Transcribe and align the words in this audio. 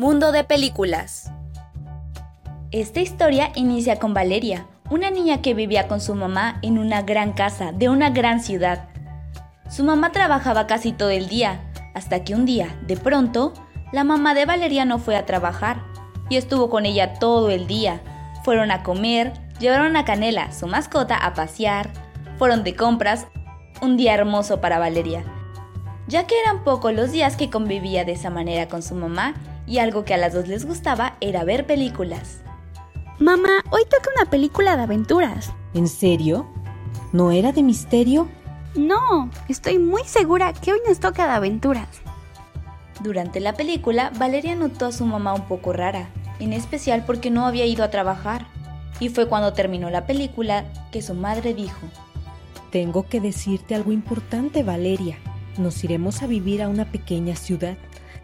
Mundo 0.00 0.32
de 0.32 0.44
Películas. 0.44 1.30
Esta 2.70 3.00
historia 3.00 3.52
inicia 3.54 3.98
con 3.98 4.14
Valeria, 4.14 4.66
una 4.88 5.10
niña 5.10 5.42
que 5.42 5.52
vivía 5.52 5.88
con 5.88 6.00
su 6.00 6.14
mamá 6.14 6.58
en 6.62 6.78
una 6.78 7.02
gran 7.02 7.34
casa 7.34 7.72
de 7.72 7.90
una 7.90 8.08
gran 8.08 8.40
ciudad. 8.40 8.88
Su 9.68 9.84
mamá 9.84 10.10
trabajaba 10.10 10.66
casi 10.66 10.92
todo 10.92 11.10
el 11.10 11.28
día, 11.28 11.70
hasta 11.92 12.24
que 12.24 12.34
un 12.34 12.46
día, 12.46 12.80
de 12.86 12.96
pronto, 12.96 13.52
la 13.92 14.02
mamá 14.02 14.32
de 14.32 14.46
Valeria 14.46 14.86
no 14.86 14.98
fue 14.98 15.16
a 15.16 15.26
trabajar 15.26 15.82
y 16.30 16.38
estuvo 16.38 16.70
con 16.70 16.86
ella 16.86 17.18
todo 17.18 17.50
el 17.50 17.66
día. 17.66 18.00
Fueron 18.42 18.70
a 18.70 18.82
comer, 18.82 19.34
llevaron 19.58 19.96
a 19.96 20.06
Canela, 20.06 20.50
su 20.50 20.66
mascota, 20.66 21.14
a 21.14 21.34
pasear, 21.34 21.90
fueron 22.38 22.64
de 22.64 22.74
compras, 22.74 23.26
un 23.82 23.98
día 23.98 24.14
hermoso 24.14 24.62
para 24.62 24.78
Valeria, 24.78 25.24
ya 26.08 26.26
que 26.26 26.40
eran 26.40 26.64
pocos 26.64 26.94
los 26.94 27.12
días 27.12 27.36
que 27.36 27.50
convivía 27.50 28.06
de 28.06 28.12
esa 28.12 28.30
manera 28.30 28.66
con 28.66 28.82
su 28.82 28.94
mamá 28.94 29.34
y 29.70 29.78
algo 29.78 30.04
que 30.04 30.14
a 30.14 30.18
las 30.18 30.34
dos 30.34 30.48
les 30.48 30.66
gustaba 30.66 31.16
era 31.20 31.44
ver 31.44 31.64
películas. 31.64 32.40
Mamá, 33.20 33.62
hoy 33.70 33.82
toca 33.84 34.10
una 34.16 34.28
película 34.28 34.76
de 34.76 34.82
aventuras. 34.82 35.52
¿En 35.74 35.86
serio? 35.86 36.48
¿No 37.12 37.30
era 37.30 37.52
de 37.52 37.62
misterio? 37.62 38.28
No, 38.74 39.30
estoy 39.48 39.78
muy 39.78 40.02
segura 40.04 40.52
que 40.52 40.72
hoy 40.72 40.80
nos 40.88 40.98
toca 40.98 41.26
de 41.26 41.34
aventuras. 41.34 41.86
Durante 43.00 43.38
la 43.38 43.54
película, 43.54 44.10
Valeria 44.18 44.56
notó 44.56 44.86
a 44.86 44.92
su 44.92 45.06
mamá 45.06 45.34
un 45.34 45.46
poco 45.46 45.72
rara, 45.72 46.10
en 46.40 46.52
especial 46.52 47.04
porque 47.06 47.30
no 47.30 47.46
había 47.46 47.64
ido 47.64 47.84
a 47.84 47.90
trabajar. 47.90 48.48
Y 48.98 49.08
fue 49.08 49.28
cuando 49.28 49.52
terminó 49.52 49.88
la 49.88 50.04
película 50.04 50.64
que 50.90 51.00
su 51.00 51.14
madre 51.14 51.54
dijo, 51.54 51.86
Tengo 52.72 53.08
que 53.08 53.20
decirte 53.20 53.76
algo 53.76 53.92
importante, 53.92 54.64
Valeria. 54.64 55.18
Nos 55.58 55.84
iremos 55.84 56.22
a 56.22 56.26
vivir 56.26 56.60
a 56.60 56.68
una 56.68 56.90
pequeña 56.90 57.36
ciudad. 57.36 57.76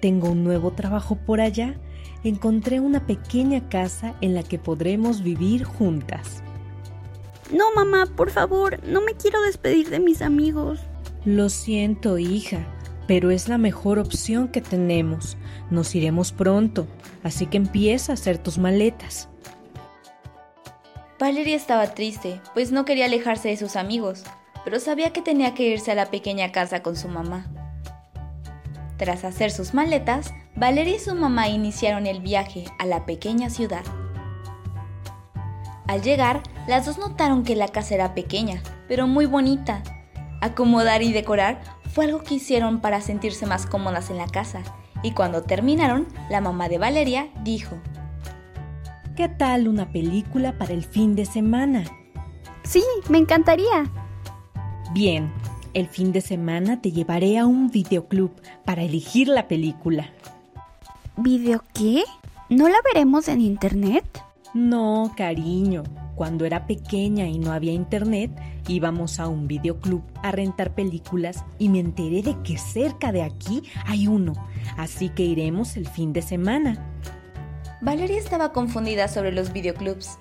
Tengo 0.00 0.30
un 0.30 0.44
nuevo 0.44 0.72
trabajo 0.72 1.16
por 1.16 1.40
allá. 1.40 1.74
Encontré 2.24 2.80
una 2.80 3.06
pequeña 3.06 3.68
casa 3.68 4.14
en 4.20 4.34
la 4.34 4.42
que 4.42 4.58
podremos 4.58 5.22
vivir 5.22 5.64
juntas. 5.64 6.42
No, 7.52 7.64
mamá, 7.74 8.06
por 8.16 8.30
favor, 8.30 8.82
no 8.86 9.00
me 9.00 9.14
quiero 9.14 9.42
despedir 9.42 9.90
de 9.90 10.00
mis 10.00 10.22
amigos. 10.22 10.80
Lo 11.24 11.48
siento, 11.48 12.16
hija, 12.18 12.66
pero 13.06 13.30
es 13.30 13.48
la 13.48 13.58
mejor 13.58 13.98
opción 13.98 14.48
que 14.48 14.60
tenemos. 14.60 15.36
Nos 15.70 15.94
iremos 15.94 16.32
pronto, 16.32 16.86
así 17.22 17.46
que 17.46 17.56
empieza 17.56 18.12
a 18.12 18.14
hacer 18.14 18.38
tus 18.38 18.56
maletas. 18.56 19.28
Valeria 21.18 21.56
estaba 21.56 21.92
triste, 21.92 22.40
pues 22.54 22.72
no 22.72 22.86
quería 22.86 23.04
alejarse 23.04 23.48
de 23.48 23.56
sus 23.58 23.76
amigos, 23.76 24.22
pero 24.64 24.80
sabía 24.80 25.12
que 25.12 25.20
tenía 25.20 25.52
que 25.54 25.68
irse 25.68 25.90
a 25.90 25.94
la 25.94 26.06
pequeña 26.06 26.52
casa 26.52 26.82
con 26.82 26.96
su 26.96 27.08
mamá. 27.08 27.59
Tras 29.00 29.24
hacer 29.24 29.50
sus 29.50 29.72
maletas, 29.72 30.34
Valeria 30.56 30.96
y 30.96 30.98
su 30.98 31.14
mamá 31.14 31.48
iniciaron 31.48 32.06
el 32.06 32.20
viaje 32.20 32.66
a 32.78 32.84
la 32.84 33.06
pequeña 33.06 33.48
ciudad. 33.48 33.82
Al 35.86 36.02
llegar, 36.02 36.42
las 36.66 36.84
dos 36.84 36.98
notaron 36.98 37.42
que 37.42 37.56
la 37.56 37.68
casa 37.68 37.94
era 37.94 38.12
pequeña, 38.14 38.62
pero 38.88 39.06
muy 39.06 39.24
bonita. 39.24 39.82
Acomodar 40.42 41.00
y 41.00 41.14
decorar 41.14 41.62
fue 41.94 42.04
algo 42.04 42.22
que 42.22 42.34
hicieron 42.34 42.82
para 42.82 43.00
sentirse 43.00 43.46
más 43.46 43.64
cómodas 43.64 44.10
en 44.10 44.18
la 44.18 44.26
casa, 44.26 44.60
y 45.02 45.12
cuando 45.12 45.44
terminaron, 45.44 46.06
la 46.28 46.42
mamá 46.42 46.68
de 46.68 46.76
Valeria 46.76 47.30
dijo, 47.42 47.78
¿Qué 49.16 49.30
tal 49.30 49.66
una 49.66 49.90
película 49.92 50.58
para 50.58 50.74
el 50.74 50.84
fin 50.84 51.16
de 51.16 51.24
semana? 51.24 51.84
Sí, 52.64 52.84
me 53.08 53.16
encantaría. 53.16 53.90
Bien, 54.92 55.32
el 55.74 55.88
fin 55.88 56.12
de 56.12 56.20
semana 56.20 56.80
te 56.80 56.92
llevaré 56.92 57.38
a 57.38 57.46
un 57.46 57.70
videoclub 57.70 58.32
para 58.64 58.82
elegir 58.82 59.28
la 59.28 59.48
película. 59.48 60.10
¿Video 61.16 61.62
qué? 61.74 62.02
¿No 62.48 62.68
la 62.68 62.78
veremos 62.92 63.28
en 63.28 63.40
internet? 63.40 64.04
No, 64.54 65.12
cariño. 65.16 65.84
Cuando 66.16 66.44
era 66.44 66.66
pequeña 66.66 67.26
y 67.26 67.38
no 67.38 67.52
había 67.52 67.72
internet, 67.72 68.30
íbamos 68.68 69.20
a 69.20 69.28
un 69.28 69.46
videoclub 69.46 70.02
a 70.22 70.32
rentar 70.32 70.74
películas 70.74 71.44
y 71.58 71.68
me 71.68 71.80
enteré 71.80 72.22
de 72.22 72.36
que 72.42 72.58
cerca 72.58 73.12
de 73.12 73.22
aquí 73.22 73.62
hay 73.86 74.06
uno, 74.06 74.34
así 74.76 75.08
que 75.08 75.22
iremos 75.22 75.76
el 75.76 75.86
fin 75.86 76.12
de 76.12 76.22
semana. 76.22 76.84
Valeria 77.80 78.18
estaba 78.18 78.52
confundida 78.52 79.08
sobre 79.08 79.32
los 79.32 79.52
videoclubs, 79.52 80.18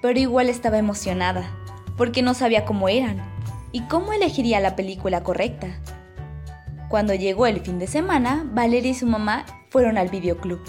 pero 0.00 0.20
igual 0.20 0.48
estaba 0.48 0.78
emocionada, 0.78 1.50
porque 1.96 2.22
no 2.22 2.34
sabía 2.34 2.64
cómo 2.64 2.88
eran 2.88 3.31
y 3.72 3.80
cómo 3.82 4.12
elegiría 4.12 4.60
la 4.60 4.76
película 4.76 5.22
correcta. 5.22 5.68
Cuando 6.88 7.14
llegó 7.14 7.46
el 7.46 7.60
fin 7.60 7.78
de 7.78 7.86
semana, 7.86 8.46
Valeria 8.52 8.90
y 8.90 8.94
su 8.94 9.06
mamá 9.06 9.46
fueron 9.70 9.96
al 9.96 10.08
videoclub. 10.08 10.60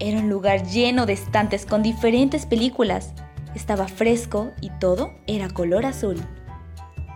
Era 0.00 0.18
un 0.18 0.28
lugar 0.28 0.66
lleno 0.66 1.06
de 1.06 1.12
estantes 1.12 1.64
con 1.64 1.82
diferentes 1.82 2.44
películas. 2.44 3.12
Estaba 3.54 3.86
fresco 3.86 4.50
y 4.60 4.70
todo 4.80 5.12
era 5.28 5.48
color 5.48 5.86
azul. 5.86 6.20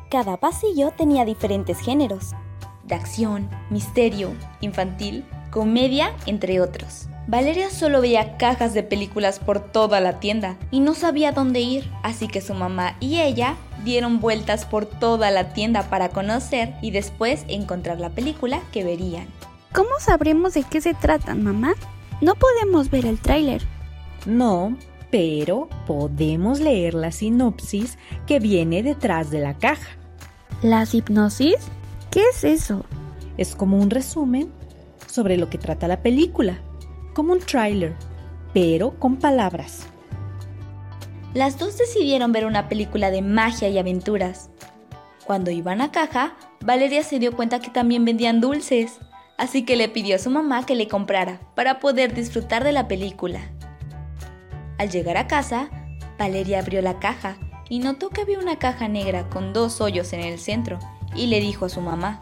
Cada 0.09 0.37
pasillo 0.37 0.93
tenía 0.97 1.25
diferentes 1.25 1.81
géneros, 1.81 2.37
de 2.85 2.95
acción, 2.95 3.51
misterio, 3.71 4.33
infantil, 4.61 5.25
comedia, 5.51 6.15
entre 6.27 6.61
otros. 6.61 7.09
Valeria 7.27 7.71
solo 7.71 8.01
veía 8.01 8.37
cajas 8.37 8.73
de 8.73 8.85
películas 8.85 9.41
por 9.41 9.59
toda 9.59 10.01
la 10.01 10.21
tienda 10.21 10.57
y 10.71 10.79
no 10.79 10.95
sabía 10.95 11.33
dónde 11.33 11.59
ir, 11.59 11.91
así 12.05 12.29
que 12.29 12.41
su 12.41 12.55
mamá 12.55 12.97
y 13.01 13.19
ella 13.19 13.57
dieron 13.87 14.21
vueltas 14.21 14.67
por 14.67 14.85
toda 14.85 15.31
la 15.31 15.55
tienda 15.55 15.85
para 15.85 16.11
conocer 16.11 16.75
y 16.83 16.91
después 16.91 17.47
encontrar 17.49 18.01
la 18.01 18.11
película 18.11 18.61
que 18.73 18.85
verían. 18.85 19.29
¿Cómo 19.73 19.91
sabremos 20.01 20.55
de 20.55 20.65
qué 20.65 20.83
se 20.83 20.93
tratan, 20.93 21.43
mamá? 21.43 21.75
No 22.21 22.35
podemos 22.35 22.91
ver 22.91 23.07
el 23.07 23.19
tráiler. 23.19 23.63
No, 24.27 24.77
pero 25.11 25.69
podemos 25.87 26.61
leer 26.61 26.95
la 26.95 27.13
sinopsis 27.13 27.97
que 28.27 28.41
viene 28.41 28.83
detrás 28.83 29.31
de 29.31 29.41
la 29.41 29.55
caja. 29.55 29.97
¿Las 30.63 30.95
hipnosis? 30.95 31.57
¿Qué 32.11 32.23
es 32.31 32.43
eso? 32.43 32.85
Es 33.37 33.55
como 33.55 33.79
un 33.79 33.91
resumen 33.91 34.51
sobre 35.07 35.37
lo 35.37 35.49
que 35.49 35.59
trata 35.59 35.87
la 35.87 36.03
película, 36.03 36.59
como 37.15 37.35
un 37.35 37.41
tráiler, 37.41 37.95
pero 38.53 38.99
con 38.99 39.17
palabras. 39.17 39.87
Las 41.35 41.59
dos 41.59 41.77
decidieron 41.79 42.33
ver 42.33 42.47
una 42.47 42.69
película 42.69 43.11
de 43.11 43.23
magia 43.23 43.69
y 43.69 43.79
aventuras. 43.79 44.51
Cuando 45.27 45.51
iban 45.51 45.81
a 45.81 45.91
caja, 45.91 46.37
Valeria 46.61 47.03
se 47.03 47.19
dio 47.19 47.33
cuenta 47.33 47.61
que 47.61 47.71
también 47.71 48.05
vendían 48.05 48.41
dulces, 48.41 49.01
así 49.37 49.65
que 49.65 49.77
le 49.77 49.89
pidió 49.89 50.17
a 50.17 50.21
su 50.21 50.31
mamá 50.31 50.65
que 50.65 50.75
le 50.75 50.89
comprara 50.89 51.41
para 51.55 51.79
poder 51.81 52.15
disfrutar 52.15 52.65
de 52.65 52.73
la 52.73 52.89
película. 52.89 53.41
Al 54.79 54.91
llegar 54.91 55.17
a 55.17 55.27
casa, 55.27 55.69
Valeria 56.19 56.61
abrió 56.61 56.81
la 56.81 56.99
caja 56.99 57.37
y 57.69 57.81
notó 57.81 58.11
que 58.11 58.23
había 58.23 58.39
una 58.39 58.59
caja 58.59 58.89
negra 58.89 59.29
con 59.29 59.53
dos 59.53 59.81
hoyos 59.81 60.13
en 60.13 60.21
el 60.21 60.39
centro 60.39 60.79
y 61.15 61.27
le 61.27 61.41
dijo 61.41 61.67
a 61.67 61.69
su 61.69 61.81
mamá, 61.81 62.21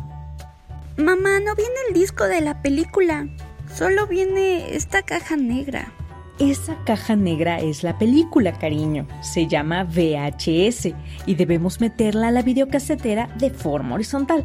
Mamá, 0.97 1.41
no 1.41 1.57
viene 1.57 1.75
el 1.89 1.95
disco 1.95 2.25
de 2.25 2.41
la 2.41 2.63
película, 2.63 3.27
solo 3.75 4.07
viene 4.07 4.77
esta 4.77 5.03
caja 5.03 5.37
negra. 5.37 5.93
Esa 6.39 6.77
caja 6.85 7.15
negra 7.15 7.61
es 7.61 7.85
la 7.85 7.97
película, 7.97 8.59
cariño. 8.59 9.07
Se 9.21 9.47
llama 9.47 9.85
VHS 9.85 10.89
y 11.27 11.35
debemos 11.37 11.81
meterla 11.81 12.29
a 12.29 12.31
la 12.33 12.43
videocasetera 12.43 13.29
de 13.39 13.51
forma 13.51 13.95
horizontal. 13.95 14.45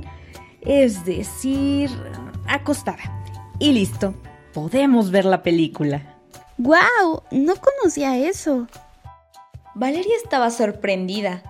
Es 0.62 1.04
decir, 1.04 1.90
acostada. 2.48 3.24
Y 3.58 3.72
listo, 3.72 4.14
podemos 4.54 5.10
ver 5.10 5.26
la 5.26 5.42
película. 5.42 6.18
¡Guau! 6.60 7.24
No 7.32 7.54
conocía 7.56 8.18
eso. 8.18 8.68
Valeria 9.74 10.16
estaba 10.22 10.52
sorprendida, 10.52 11.42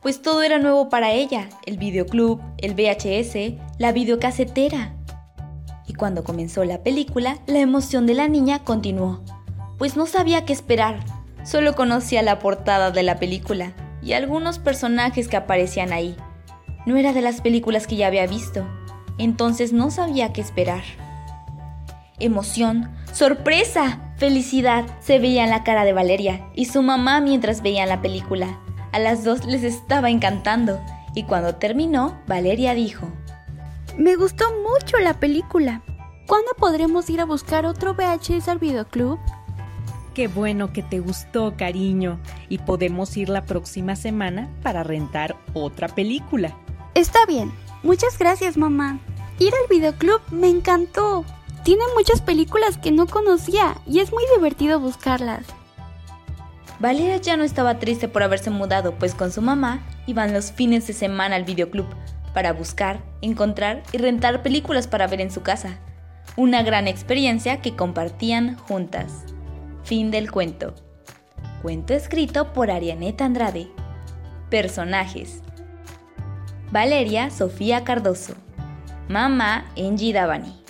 pues 0.00 0.22
todo 0.22 0.42
era 0.42 0.58
nuevo 0.58 0.88
para 0.88 1.12
ella, 1.12 1.48
el 1.66 1.78
videoclub, 1.78 2.40
el 2.58 2.74
VHS, 2.74 3.58
la 3.78 3.92
videocasetera. 3.92 4.94
Y 5.86 5.94
cuando 5.94 6.24
comenzó 6.24 6.64
la 6.64 6.82
película, 6.82 7.38
la 7.46 7.58
emoción 7.58 8.06
de 8.06 8.14
la 8.14 8.28
niña 8.28 8.64
continuó, 8.64 9.22
pues 9.78 9.96
no 9.96 10.06
sabía 10.06 10.44
qué 10.44 10.52
esperar, 10.52 11.00
solo 11.44 11.74
conocía 11.74 12.22
la 12.22 12.38
portada 12.38 12.90
de 12.90 13.02
la 13.02 13.18
película 13.18 13.72
y 14.02 14.12
algunos 14.12 14.58
personajes 14.58 15.28
que 15.28 15.36
aparecían 15.36 15.92
ahí. 15.92 16.16
No 16.86 16.96
era 16.96 17.12
de 17.12 17.20
las 17.20 17.40
películas 17.40 17.86
que 17.86 17.96
ya 17.96 18.06
había 18.06 18.26
visto, 18.26 18.66
entonces 19.18 19.72
no 19.72 19.90
sabía 19.90 20.32
qué 20.32 20.40
esperar. 20.40 20.82
Emoción, 22.18 22.90
sorpresa, 23.12 24.14
felicidad 24.16 24.86
se 25.00 25.18
veía 25.18 25.44
en 25.44 25.50
la 25.50 25.64
cara 25.64 25.84
de 25.84 25.92
Valeria 25.92 26.48
y 26.54 26.66
su 26.66 26.82
mamá 26.82 27.20
mientras 27.20 27.62
veían 27.62 27.88
la 27.88 28.00
película. 28.00 28.58
A 28.92 28.98
las 28.98 29.24
dos 29.24 29.44
les 29.44 29.62
estaba 29.62 30.08
encantando 30.08 30.80
y 31.14 31.24
cuando 31.24 31.56
terminó, 31.56 32.18
Valeria 32.26 32.74
dijo, 32.74 33.08
Me 33.98 34.16
gustó 34.16 34.44
mucho 34.62 34.98
la 34.98 35.14
película. 35.20 35.82
¿Cuándo 36.26 36.52
podremos 36.58 37.08
ir 37.10 37.20
a 37.20 37.24
buscar 37.24 37.66
otro 37.66 37.94
VHS 37.94 38.48
al 38.48 38.58
videoclub? 38.58 39.18
Qué 40.16 40.28
bueno 40.28 40.72
que 40.72 40.82
te 40.82 40.98
gustó, 40.98 41.58
cariño. 41.58 42.18
Y 42.48 42.56
podemos 42.56 43.14
ir 43.18 43.28
la 43.28 43.44
próxima 43.44 43.96
semana 43.96 44.48
para 44.62 44.82
rentar 44.82 45.36
otra 45.52 45.88
película. 45.88 46.56
Está 46.94 47.26
bien. 47.26 47.52
Muchas 47.82 48.18
gracias, 48.18 48.56
mamá. 48.56 48.98
Ir 49.38 49.52
al 49.52 49.68
videoclub 49.68 50.22
me 50.30 50.48
encantó. 50.48 51.26
Tiene 51.64 51.82
muchas 51.94 52.22
películas 52.22 52.78
que 52.78 52.92
no 52.92 53.06
conocía 53.06 53.76
y 53.86 54.00
es 54.00 54.10
muy 54.10 54.24
divertido 54.34 54.80
buscarlas. 54.80 55.44
Valeria 56.80 57.18
ya 57.18 57.36
no 57.36 57.44
estaba 57.44 57.78
triste 57.78 58.08
por 58.08 58.22
haberse 58.22 58.48
mudado, 58.48 58.94
pues 58.94 59.14
con 59.14 59.30
su 59.30 59.42
mamá 59.42 59.82
iban 60.06 60.32
los 60.32 60.50
fines 60.50 60.86
de 60.86 60.94
semana 60.94 61.36
al 61.36 61.44
videoclub 61.44 61.88
para 62.32 62.54
buscar, 62.54 63.02
encontrar 63.20 63.82
y 63.92 63.98
rentar 63.98 64.42
películas 64.42 64.88
para 64.88 65.08
ver 65.08 65.20
en 65.20 65.30
su 65.30 65.42
casa. 65.42 65.78
Una 66.36 66.62
gran 66.62 66.88
experiencia 66.88 67.60
que 67.60 67.76
compartían 67.76 68.56
juntas. 68.56 69.35
Fin 69.86 70.10
del 70.10 70.32
cuento. 70.32 70.74
Cuento 71.62 71.94
escrito 71.94 72.52
por 72.52 72.72
Arianeta 72.72 73.24
Andrade. 73.24 73.68
Personajes. 74.50 75.42
Valeria 76.72 77.30
Sofía 77.30 77.84
Cardoso. 77.84 78.34
Mamá 79.08 79.64
Angie 79.78 80.12
Davani. 80.12 80.65